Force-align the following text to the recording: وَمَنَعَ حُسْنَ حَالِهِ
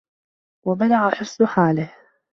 وَمَنَعَ 0.65 1.09
حُسْنَ 1.09 1.45
حَالِهِ 1.45 1.95